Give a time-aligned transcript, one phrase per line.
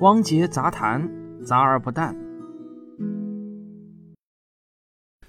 [0.00, 1.06] 汪杰杂谈，
[1.44, 2.16] 杂而不淡。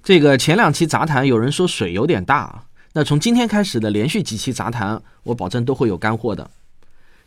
[0.01, 6.49] 这个前两期杂谈有人说水有点大，那从今天开始的连续几期杂谈，我保证都会有干货的。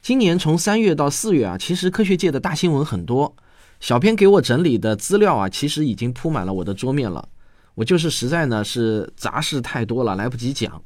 [0.00, 3.36] 今年从三月到四月啊，其实科学界的大新闻很多，
[3.78, 7.28] 小编给我整理的资料啊，其实已经铺满了我的桌面了。
[7.74, 10.80] 我就是实在呢是杂事太多了，来不及讲。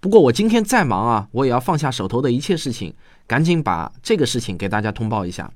[0.00, 2.94] 不过我今天再忙啊，我也要放下手头的一切事情，
[3.26, 5.52] 赶紧把这个事情给大家通报一下。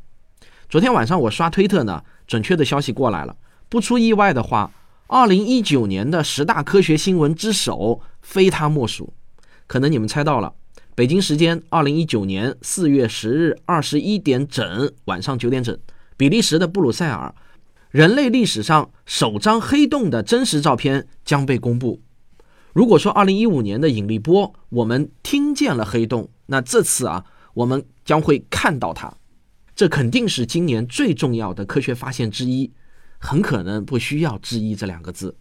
[0.69, 3.37] 昨天晚上我刷推特呢，准确的消息过来了。
[3.69, 4.73] 不出意外的话，
[5.07, 9.12] 二零一九年的十大科学新闻之首非他莫属。
[9.69, 10.52] 可能你们猜到了，
[10.97, 15.79] 北京时间二零一九年四月十日二十一点整，晚上九点整，
[16.16, 17.33] 比利时的布鲁塞尔，
[17.93, 22.01] 人类历史上首张黑洞的真实照片将被公布。
[22.73, 27.24] 如果说二零一五年的引力波我们听见了黑洞，那这次啊，
[27.55, 29.15] 我们将会看到它。
[29.77, 32.73] 这肯定是今年最重要的科学发现之一，
[33.19, 35.37] 很可能不需要质疑这两个字。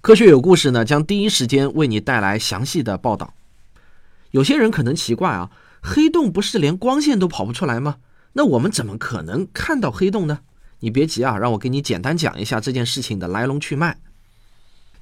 [0.00, 3.34] 科学有故事呢，将第一时间为你带来详细的报道。
[4.30, 5.50] 有些人可能奇怪啊，
[5.82, 7.96] 黑洞不是连光线都跑不出来吗？
[8.32, 10.40] 那我们怎么可能看到黑洞呢？
[10.80, 13.98] 你别急啊，让我给你简单讲一下这件事情的来龙去脉。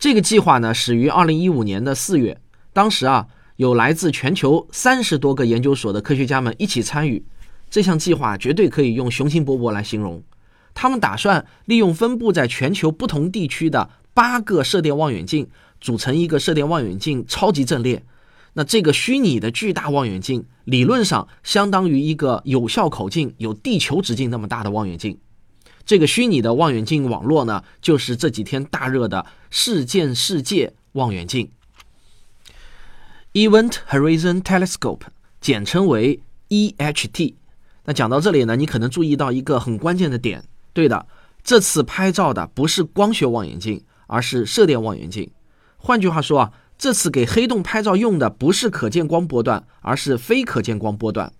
[0.01, 2.41] 这个计划呢，始于二零一五年的四月，
[2.73, 7.25] 当时啊，有来自全球三十多个研究所的科学家们一起参与。
[7.73, 10.23] 这项计划绝对可以用雄心勃勃来形容。
[10.75, 15.49] 他们打算利用分布在全球不同地区的八个射电望远镜，
[15.81, 18.05] 组成一个射电望远镜超级阵列。
[18.53, 25.17] 那这个虚拟的巨大望远镜，理论上相当于一个有效口径有地球直径那么大的望远镜。
[25.87, 31.51] 这个虚拟的望远镜网络呢，就是这几天大热的事件世界望远镜
[33.33, 35.01] （Event Horizon Telescope），
[35.41, 37.37] 简称为 EHT。
[37.85, 40.45] 那讲到这里呢，你可能注意到一个很关键的点。
[40.73, 41.07] 对的，
[41.43, 45.31] 这次拍照的不是光学望远镜，而是射电望远镜。
[45.77, 51.33] 换句话说啊，这次给黑洞拍照用的不是可见光波段，而是非可见光波段。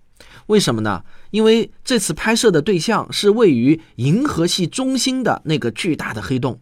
[0.47, 1.03] 为什么呢？
[1.31, 6.59] 因为这次拍摄的对象是位于银河系中心的那个巨大的黑洞，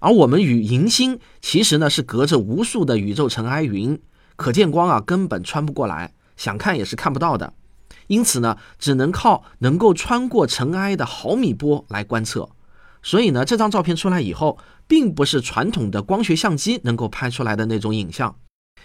[0.00, 4.00] 而我们与银星其实呢是隔着无数的宇宙尘埃云，
[4.36, 7.52] 可见光啊根本穿不过来，想看也是看不到的。
[8.08, 12.50] 因此呢，只能靠能够穿过尘埃的毫米波来观测。
[13.02, 14.58] 所以呢，这张照片出来以后，
[14.88, 18.34] 并不是传统的光学相机能够拍出来的那种影像。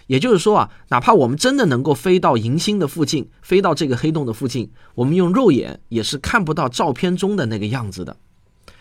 [0.07, 8.17] 也就是说啊，哪怕我们真的能够飞到银星的附近，飞到这个黑洞的附近，我们用肉眼也是看不到照片中的那个样子的。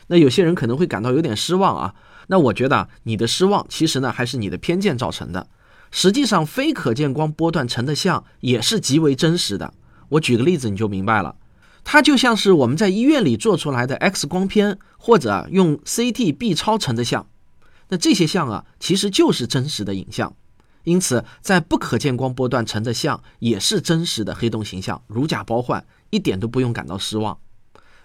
[0.09, 1.95] 那有些人可能会感到有点失望啊。
[2.27, 5.47] 那我觉得啊你的失望其实呢，还是你的偏见造成的。
[5.91, 9.73] 实际上，非可见光波段成的像也是极为真实的。
[10.13, 11.37] 我举个例子你就明白了，
[11.85, 17.27] 它就像是我们在医院里做出来的 X 光片，或者用 CT、B 超成的像。
[17.89, 20.35] 那这些像啊，其实就是真实的影像。
[20.85, 27.39] 因此，在不可见光波段成的像也是真实的黑洞形象，如假包换，一点都不用感到失望。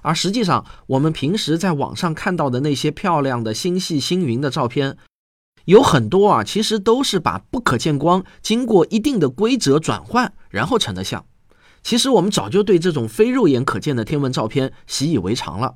[0.02, 4.96] 而实际上，我们平时在网上看到的那些漂亮的星系星云的照片，
[5.66, 11.26] 有很多啊，其实都是把不可见光经过一定的规则转换，然后成的像。
[11.88, 15.76] 其实我们早就对这种非肉眼可见的天文照片习以为常了，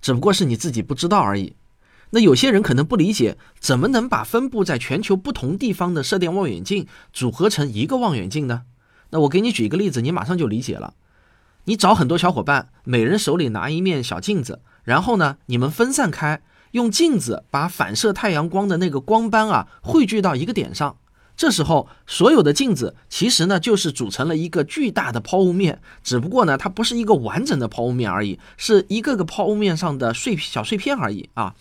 [0.00, 1.54] 只不过是你自己不知道而已。
[2.10, 8.62] 那有些人可能不理解，怎么能把分布在全球不同地方的射电望远镜组合成一个望远镜呢？
[9.10, 10.94] 那我给你举一个例子，你马上就理解了。
[11.66, 20.96] 你找很多小伙伴，每人手里拿一面小镜子，然后呢，你们分散开，用镜子把反射太阳光的那个光斑啊汇聚到一个点上。
[21.36, 31.54] 这时候，所有的镜子其实呢就是组成了一个巨大的抛物面，只不过呢它不是一个完整的抛物面而已，是一个个抛物面上的碎小碎片而已啊。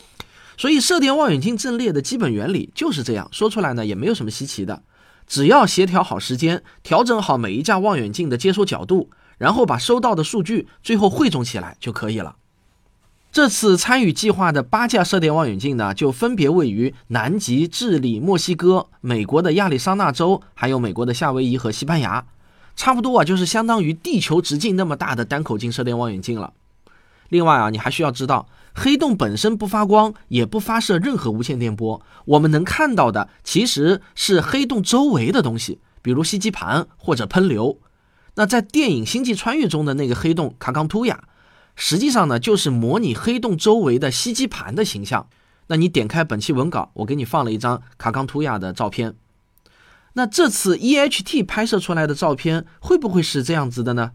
[0.57, 3.27] 所以，射电望远镜阵列的基本原理就是这样。
[3.31, 4.83] 说出来呢，也没有什么稀奇的，
[5.25, 12.35] 只要协调好时间，调整好每一架望远镜的接收角度，然后把收到的数据最后汇总起来就可以了。
[13.31, 22.25] 这次参与计划的八架射电望远镜呢，就分别位于南极、智利、墨西哥、美国的亚利桑那州，还有美国的夏威夷和西班牙。
[22.75, 26.51] 差不多啊，就是相当于地球直径那么大的单口径射电望远镜了。
[27.29, 28.49] 另外啊，你还需要知道。
[28.73, 32.01] 黑洞本身不发光，也不发射任何无线电波。
[32.25, 37.77] 我们能看到的其实是黑洞周围的东西，比如吸积盘或者喷流。
[38.35, 41.23] 那在电影《星际穿越》中的那个黑洞卡冈图亚，
[41.75, 45.27] 实际上呢就是模拟黑洞周围的吸积盘的形象。
[45.67, 49.15] 那你点开本期文稿，我给你放了一张卡冈图亚的照片。
[50.13, 54.11] 那这次 EHT 拍摄出来的照片会不会是这样子的呢？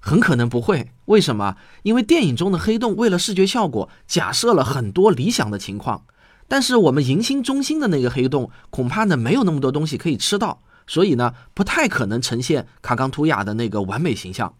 [0.00, 0.90] 很可能不会。
[1.04, 1.56] 为什么？
[1.82, 6.04] 因为电影中的黑洞为了视觉效果，假设了很多理想的情况，
[6.48, 14.54] 但是我们银星中心的那个黑洞恐怕呢没有那么多东西可以吃到，所以呢不太可能呈现卡冈图雅的那个完美形象。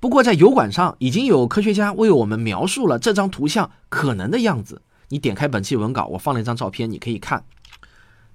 [0.00, 4.82] 不过在油管上已经有科学家为我们描述了这张图像可能的样子。
[5.08, 7.44] 你点开本期文稿，我放了一张照片，你可以看，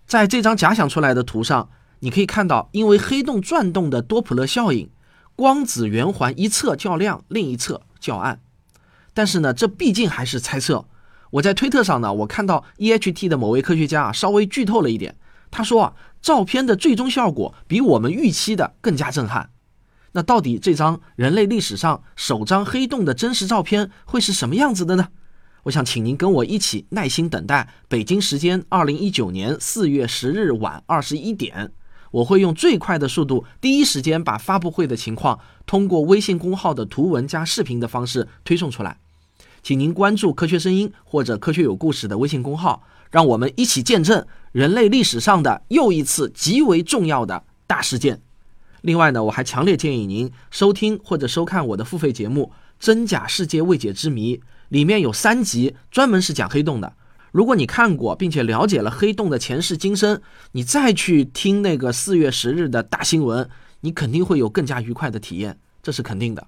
[0.06, 1.70] 在这张假想出来的图上，
[2.00, 4.90] 你可以看到因为黑洞转动的多普勒效应。
[5.36, 8.40] 光子圆环一侧较亮，另一侧较暗，
[9.16, 10.86] 但是呢，这毕竟还是猜测。
[11.32, 15.16] 我在推特上呢，我看到 EHT 的某位科学家啊，稍微剧透了一点。
[15.50, 19.50] 他说啊，照片的最终效果比我们预期的更加震撼。
[20.14, 25.10] 那到底这张人类历史上首张黑洞的真实照片会是什么样子的呢？
[25.64, 31.72] 我想请您跟我一起耐心等待，北京时间二零一九年四月十日晚二十一点。
[32.12, 39.00] 我会用最快的速度，第一时间把发布会的情况通过微信公号的图文加视频的方式推送出来，
[39.64, 48.22] 请您关注“科学声音”或者“科学有故事”的微信公号，让我们一起见证人类历史上的又一次极为重要的大事件。
[48.84, 52.52] 另外呢，我还强烈建议您收听或者收看我的付费节目
[52.86, 54.36] 《真假世界未解之谜》，
[54.68, 56.94] 里面有三集专门是讲黑洞的。
[57.32, 60.22] 如果你看过并且了解了黑洞的前世今生，
[60.52, 63.50] 你再去听那个四月十日的大新闻，
[63.80, 66.46] 你肯定会有更加愉快的体验，这是肯定的。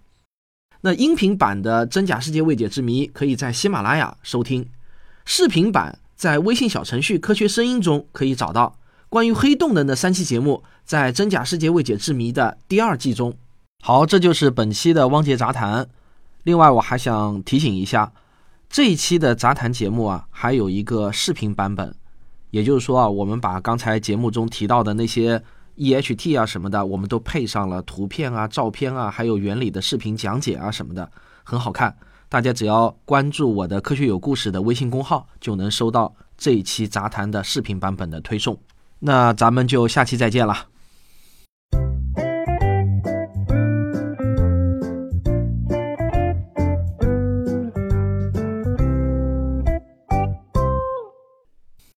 [0.82, 4.68] 那音频版的《真假世界未解之谜》可以在喜马拉雅收听，
[5.24, 8.78] 视频版在微信小程序“科学声音”中可以找到。
[9.16, 13.34] 关于黑洞的那三期节目，在《真假世界未解之谜》的第二季中。
[13.82, 15.88] 好，这就是本期的汪杰杂谈。
[16.44, 18.12] 另外，我还想提醒一下。
[18.68, 21.96] 这一期的杂谈节目啊，还有一个视频版本，
[22.50, 25.42] 也就是说啊，我们把刚才节目中提到的那些
[25.78, 31.10] EHT 啊什么的，我们都配上了图片啊、照片啊，还有原理的视频讲解啊什么的，
[31.46, 31.96] 很好看。
[32.28, 38.60] 大家只要关注我的“科学有故事”的微信公号，就能收到这一期杂谈的视频版本的推送。
[39.00, 40.75] 那咱们就下期再见了。